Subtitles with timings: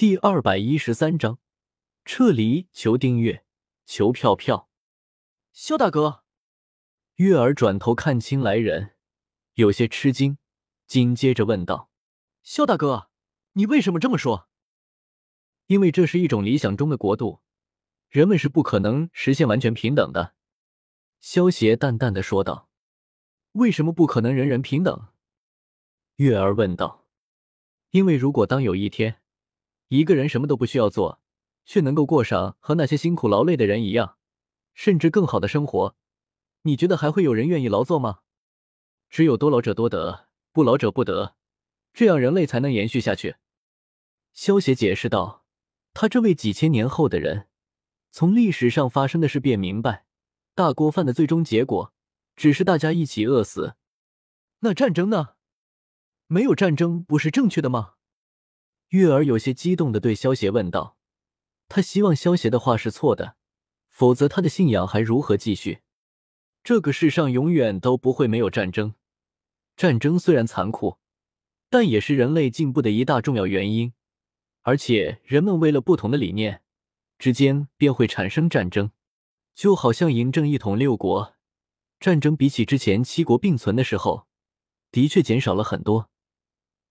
[0.00, 1.38] 第二百一十三章
[2.06, 2.68] 撤离。
[2.72, 3.44] 求订阅，
[3.84, 4.70] 求票票。
[5.52, 6.24] 萧大哥，
[7.16, 8.96] 月儿转头看清来人，
[9.56, 10.38] 有些吃惊，
[10.86, 11.90] 紧接着问道
[12.42, 13.10] ：“萧大哥，
[13.52, 14.48] 你为什么这么说？”
[15.68, 17.40] 因为这是一种理想中的国度，
[18.08, 20.34] 人们是不可能实现完全平等的。”
[21.20, 22.70] 萧邪淡淡的说道。
[23.52, 25.08] “为什么不可能人人平等？”
[26.16, 27.06] 月儿问道。
[27.92, 29.18] “因为如果当有一天……”
[29.90, 31.20] 一个人什么都不需要做，
[31.64, 34.16] 却能够过上和那些辛苦劳累的人一样，
[34.72, 35.96] 甚至更好的生活，
[36.62, 38.20] 你觉得还会有人愿意劳作吗？
[39.08, 41.34] 只有多劳者多得，不劳者不得，
[41.92, 43.34] 这样人类才能延续下去。
[44.32, 45.44] 萧协解释道
[45.92, 47.48] ：“他这位几千年后的人，
[48.12, 50.06] 从历史上发生的事便明白，
[50.54, 51.92] 大锅饭的最终结果
[52.36, 53.74] 只是大家一起饿死。
[54.60, 55.30] 那战争呢？
[56.28, 57.94] 没有战争不是正确的吗？”
[58.90, 60.96] 月儿有些激动的对萧邪问道
[61.68, 63.36] ：“他希望萧邪的话是错的，
[63.88, 65.82] 否则他的信仰还如何继续？
[66.64, 68.94] 这个世上永远都不会没有战争。
[69.76, 70.98] 战争虽然残酷，
[71.68, 73.92] 但也是人类进步的一大重要原因。
[74.62, 76.62] 而且人们为了不同的理念
[77.16, 78.90] 之间便会产生战争，
[79.54, 81.36] 就好像嬴政一统六国，
[82.00, 84.26] 战争比起之前七国并存的时候，
[84.90, 86.10] 的确减少了很多。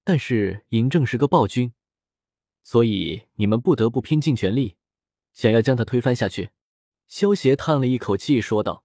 [0.05, 1.73] 但是嬴政是个暴君。”
[2.69, 4.75] 所以你们不得不拼尽全力，
[5.33, 6.51] 想要将他推翻下去。”
[7.09, 8.83] 萧协叹了一口气说道，“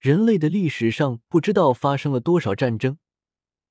[0.00, 2.96] 人类的历史上不知道发生了多少战争。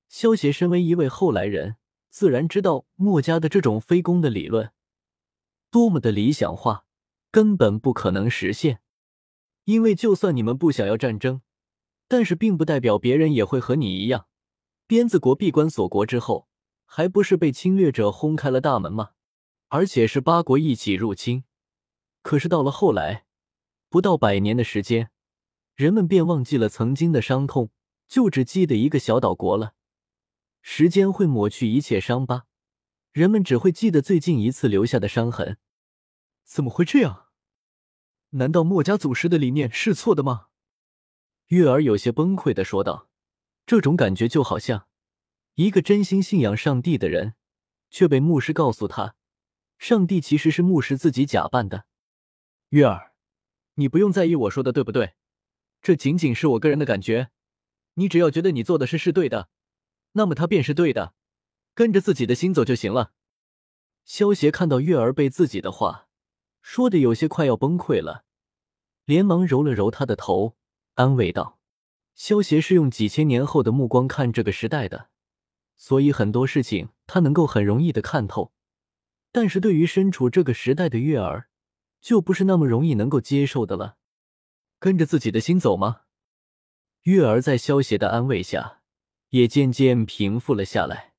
[0.08, 1.74] 萧协身为一位后来人，
[2.08, 4.70] 自然知道墨家的这种非攻的理论
[5.72, 6.84] 多么的理想化，
[7.32, 8.78] 根本不可能实现。
[9.64, 11.42] 因为就算你们不想要战争，
[12.06, 14.28] 但是并不代表别人也会和你一样。
[14.86, 16.46] 鞭子国闭关锁国之后，
[16.84, 19.10] 还不是被侵略者轰开了大门吗？”
[19.74, 21.44] 而且是八国一起入侵，
[22.20, 23.24] 可是到了后来，
[23.88, 25.10] 不到百年的时间，
[25.74, 27.70] 人们便忘记了曾经的伤痛，
[28.06, 29.72] 就只记得一个小岛国了。
[30.60, 32.44] 时间会抹去一切伤疤，
[33.12, 35.56] 人们只会记得最近一次留下的伤痕。
[36.44, 37.28] 怎么会这样？
[38.32, 40.48] 难道墨家祖师的理念是错的吗？
[41.46, 43.08] 月儿有些崩溃的说道。
[43.64, 44.86] 这种感觉就好像
[45.54, 47.36] 一个真心信仰上帝的人，
[47.88, 49.16] 却被牧师告诉他。
[49.82, 51.86] 上帝其实是牧师自己假扮的，
[52.68, 53.14] 月儿，
[53.74, 55.14] 你不用在意我说的对不对，
[55.82, 57.32] 这仅仅是我个人的感觉。
[57.94, 59.48] 你只要觉得你做的事是对的，
[60.12, 61.14] 那么它便是对的，
[61.74, 63.10] 跟着自己的心走就行了。
[64.04, 66.06] 萧协看到月儿被自己的话
[66.60, 68.22] 说的有些快要崩溃了，
[69.04, 70.54] 连忙揉了揉他的头，
[70.94, 71.58] 安慰道
[72.14, 75.08] ：“萧协是用几千年后的目光看这个时代的，
[75.74, 78.51] 所以很多事情他能够很容易的看透。”
[79.32, 81.48] 但是对于身处这个时代的月儿，
[82.00, 83.96] 就不是那么容易能够接受的了。
[84.78, 86.02] 跟着自己的心走吗？
[87.02, 88.82] 月儿在萧邪的安慰下，
[89.30, 91.14] 也渐渐平复了下来。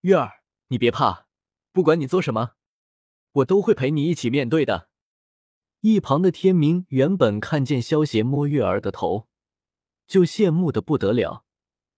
[0.00, 1.26] 月儿，你别怕，
[1.70, 2.52] 不管你做什么，
[3.32, 4.88] 我都会陪你一起面对的。
[5.80, 9.28] 一旁的天明原本看见萧邪摸月儿的头，
[10.06, 11.44] 就羡慕的不得了，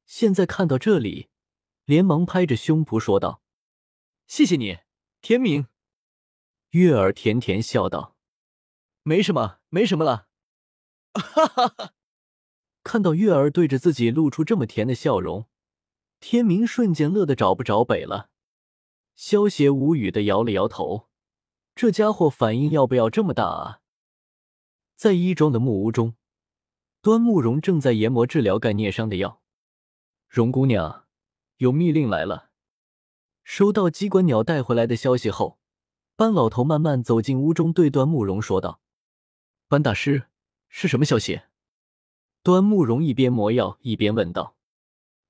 [0.07, 1.29] 现在看到这里，
[1.85, 3.43] 连忙拍着胸脯说道
[4.27, 4.79] ：“谢谢你。”
[5.21, 5.67] 天明，
[6.71, 8.17] 月儿甜甜笑道
[9.03, 10.29] ：“没什么，没什么了。”
[11.15, 11.93] 哈哈哈！
[12.85, 15.49] 看到月儿对着自己露出这么甜的笑容，
[16.21, 18.31] 天明瞬间乐得找不着北了。
[19.17, 21.09] 萧邪无语的摇了摇头，
[21.75, 23.81] 这家伙反应要不要这么大啊？
[24.95, 26.15] 在一庄的木屋中，
[27.01, 29.43] 端木荣正在研磨治疗盖孽伤的药。
[30.29, 31.07] 荣姑娘，
[31.57, 32.46] 有密令来了。
[33.47, 35.61] 收到机关鸟带回来的消息后，
[36.17, 38.81] 班老头慢慢走进屋中，对端木荣说道
[39.69, 40.25] ：“班大师，
[40.69, 41.43] 是什么消息？”
[42.43, 44.57] 端木荣一边磨药一边问道：“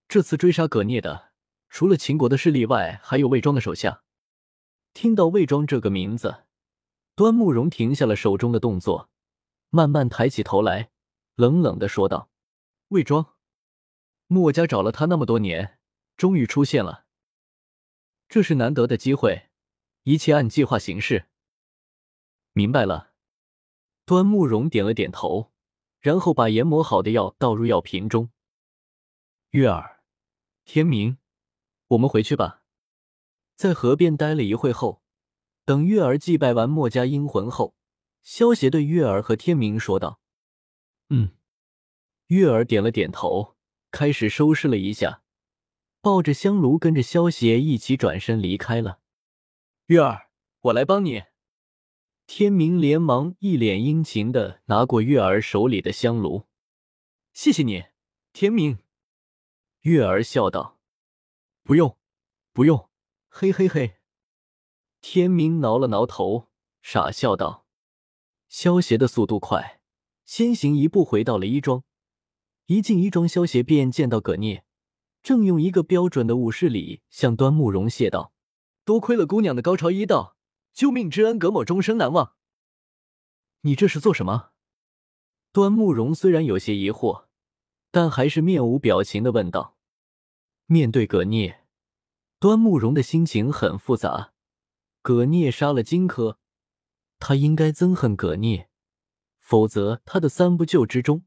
[0.09, 1.33] 这次追杀葛聂的，
[1.69, 4.03] 除了秦国的势力外，还有魏庄的手下。”
[4.95, 6.45] 听到魏庄这个名字，
[7.15, 9.11] 端木荣停下了手中的动作，
[9.69, 10.89] 慢慢抬起头来，
[11.35, 12.31] 冷冷的说道
[12.89, 13.35] ：“魏庄，
[14.27, 15.79] 墨家找了他那么多年，
[16.17, 17.05] 终于出现了。”
[18.29, 19.49] 这是难得的机会，
[20.03, 21.27] 一切按计划行事。
[22.53, 23.13] 明白了。
[24.05, 25.53] 端木荣点了点头，
[26.01, 28.31] 然后把研磨好的药倒入药瓶中。
[29.51, 30.03] 月儿，
[30.65, 31.19] 天明，
[31.89, 32.63] 我们回去吧。
[33.57, 35.03] 在河边待了一会后，
[35.65, 37.75] 等月儿祭拜完墨家阴魂后，
[38.23, 40.21] 萧协对月儿和天明说道
[41.11, 41.33] ：“嗯。”
[42.29, 43.57] 月儿点了点头，
[43.91, 45.23] 开始收拾了一下。
[46.07, 49.01] 抱着香炉，跟着萧邪一起转身离开了。
[49.87, 50.31] 月儿，
[50.61, 51.25] 我来帮你。
[52.29, 56.45] 天明连忙一脸殷勤的拿过月儿手里的香炉，
[57.33, 57.87] 谢谢你，
[58.33, 58.79] 天明。
[59.81, 60.79] 月儿笑道
[61.67, 61.99] ：“不用，
[62.53, 62.89] 不用。”
[63.29, 63.97] 嘿嘿嘿。
[65.01, 66.47] 天明挠了挠头，
[66.83, 67.67] 傻笑道
[68.49, 69.81] ：“萧邪的速度快，
[70.25, 71.83] 先行一步回到了衣庄。
[72.67, 74.65] 一进衣庄，萧邪便见到葛聂，
[75.27, 78.33] 正用一个标准的武士礼向端木蓉谢道
[78.87, 80.37] ：‘多亏了姑娘的高超医道。’”
[80.73, 82.35] 救命之恩，葛某终生难忘。
[83.63, 84.51] 你这是做什么？
[85.51, 87.25] 端木蓉虽然有些疑惑，
[87.91, 89.77] 但还是面无表情的问道。
[90.67, 91.65] 面对葛聂，
[92.39, 94.33] 端木蓉的心情很复杂。
[95.03, 96.37] 葛聂杀了荆轲，
[97.19, 98.69] 他应该憎恨葛聂，
[99.41, 101.25] 否则他的三不救之中，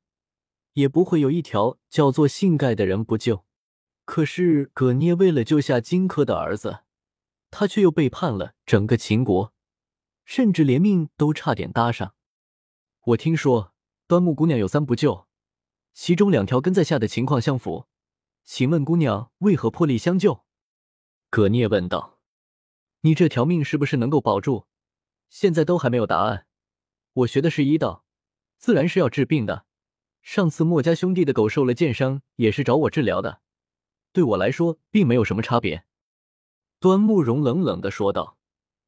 [0.72, 3.44] 也不会有一条叫做姓盖的人不救。
[4.10, 6.80] 可是葛聂为了救下荆轲的儿子。
[7.52, 9.54] 他却又背叛了整个秦国，
[10.26, 12.16] 甚至连命都差点搭上。
[13.06, 13.76] 我听说
[14.08, 15.28] 端木姑娘有三不救，
[15.94, 17.86] 其中两条跟在下的情况相符，
[18.44, 20.44] 请问姑娘为何破例相救？
[21.30, 22.18] 葛聂问道
[23.02, 24.66] ：“你这条命是不是能够保住？
[25.30, 26.48] 现在都还没有答案。
[27.14, 28.04] 我学的是医道，
[28.58, 29.68] 自然是要治病的。
[30.24, 33.42] 上次墨家兄弟的狗受了箭伤，也是找我治疗的，
[34.12, 35.86] 对我来说并没有什么差别。”
[36.80, 38.38] 端木荣冷冷的说道：“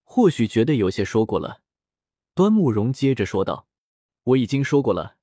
[0.04, 1.62] 或许觉得有些说过了。”
[2.34, 3.68] 端木荣接着说道
[4.24, 5.18] ：“我已经说过了，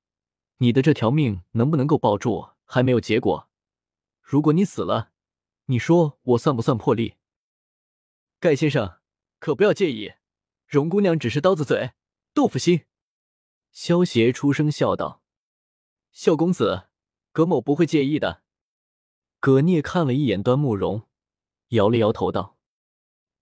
[0.57, 3.49] 你的这条命能不能够保住还没有结果。
[4.21, 5.11] 如果你死了，
[5.65, 7.15] 你说我算不算破例？”
[8.39, 8.99] 盖先生
[9.39, 10.13] 可不要介意，
[10.67, 11.93] 荣姑娘只是刀子嘴
[12.33, 12.85] 豆腐心。”
[13.71, 15.23] 萧邪出声笑道
[16.11, 16.89] ：“萧公子，
[17.31, 18.43] 葛某不会介意的。”
[19.41, 21.07] 葛聂看了一眼端木荣，
[21.69, 22.57] 摇了摇头道。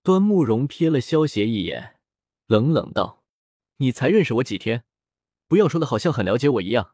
[0.03, 1.99] 端木荣瞥了萧邪一眼，
[2.45, 3.23] 冷冷道
[3.77, 4.85] ：“你才认识我几天，
[5.47, 6.93] 不要说的好像很了解我一样。”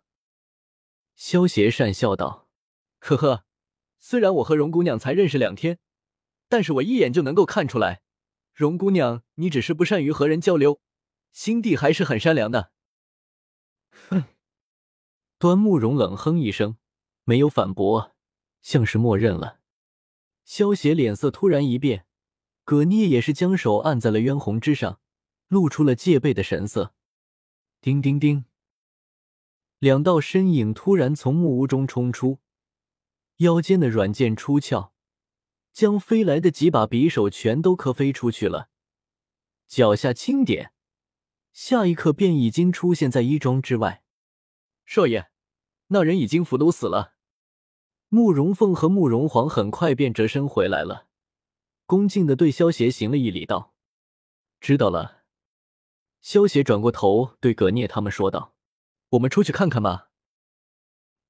[1.15, 2.47] 萧邪讪笑道
[2.99, 3.45] ：“呵呵，
[3.99, 5.79] 虽然我和荣姑娘才认识两天，
[6.47, 8.01] 但是我一眼就能够看出来，
[8.53, 10.81] 荣姑娘你只是不善于和人交流，
[11.33, 12.71] 心地还是很善良的。”
[14.09, 14.23] 哼！
[15.37, 16.77] 端木荣冷哼一声，
[17.25, 18.12] 没有反驳，
[18.63, 19.59] 像是默认了。
[20.43, 22.07] 萧邪脸色突然一变。
[22.65, 25.01] 葛聂也是将手按在了渊红之上，
[25.49, 26.95] 露出了戒备的神色。
[27.81, 28.45] 叮叮叮，
[29.79, 32.39] 两道身影突然从木屋中冲出，
[33.39, 34.93] 腰间的软剑出鞘，
[35.73, 38.69] 将飞来的几把匕首全都磕飞出去了。
[39.67, 40.71] 脚下轻点，
[41.51, 44.05] 下一刻便已经出现在衣庄之外。
[44.85, 45.29] 少爷，
[45.87, 47.15] 那人已经服毒死了。
[48.13, 51.07] 慕容凤和慕容皇很快便折身回来了。
[51.87, 53.73] 恭敬的对萧邪行了一礼，道
[54.61, 55.23] ：“知道了。”
[56.21, 58.53] 萧邪转过头对葛聂他们说道
[59.09, 60.11] ：“我们出去看看吧。”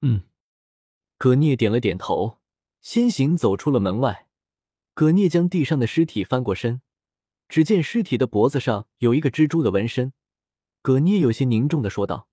[0.03, 0.23] 嗯，
[1.17, 2.41] 葛聂点了点头，
[2.81, 4.27] 先行走出了门外。
[4.93, 6.81] 葛聂将地上的尸体翻过身，
[7.47, 10.11] 只见尸体的脖子上有一个蜘蛛的纹身。
[10.81, 12.27] 葛聂有些凝重的说道：“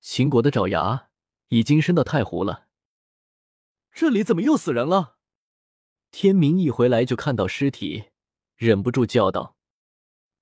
[0.00, 1.08] 秦国的爪牙
[1.48, 2.67] 已经伸到太湖了，
[3.98, 5.18] 这里怎么又死人了？”
[6.12, 8.10] 天明一回来就看到尸体，
[8.54, 9.56] 忍不住叫道：“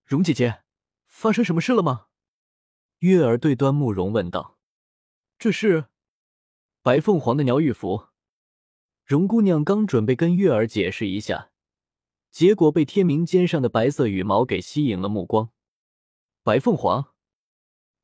[0.04, 0.62] 荣姐姐，
[1.06, 2.08] 发生什么事了吗？”
[3.00, 4.58] 月儿对端木蓉问道
[5.40, 5.86] ：“这是
[6.82, 8.08] 白凤凰的鸟羽服。”
[9.06, 11.50] 荣姑娘刚准备跟月儿解释一下，
[12.30, 15.50] 结果被天明肩上的白色羽毛给吸引了目光。
[16.42, 17.14] 白凤凰，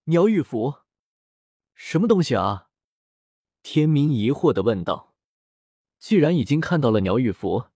[0.04, 0.76] 鸟羽服，
[1.74, 2.70] 什么东西啊？
[3.62, 5.11] 天明疑惑的问道。
[6.02, 7.66] 既然已经看到了鸟羽服，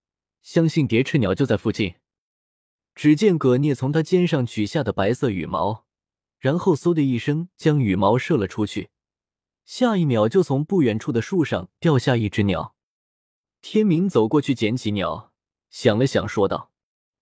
[0.43, 1.95] 相信蝶翅鸟就在附近。
[2.93, 5.87] 只见葛聂从他肩上取下的白色羽毛，
[6.41, 8.91] 然后嗖的一声将羽毛射了出去，
[9.65, 12.75] 下一秒就从不远处的树上掉下一只鸟。
[13.63, 15.33] 天明走过去捡起鸟，
[15.71, 16.73] 想了想，说道：“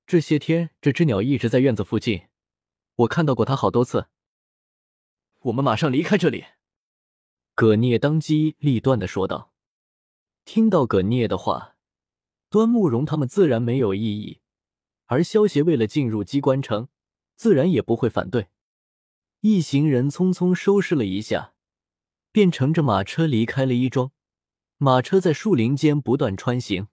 [0.08, 2.28] 这些天这只鸟一直在院子附近，
[2.94, 4.06] 我看到过它好多次。
[5.40, 6.46] 我们马上离开这里。”
[7.54, 9.50] 葛聂当机立断的说道。
[10.44, 11.76] 听到葛聂的话，
[12.50, 14.40] 端木荣他们自然没有异议，
[15.06, 16.88] 而萧协为了进入机关城，
[17.34, 18.48] 自然也不会反对。
[19.40, 21.54] 一行人匆匆收拾了一下，
[22.30, 24.12] 便乘着马车离开了一庄。
[24.76, 26.88] 马车在树林间不断穿行。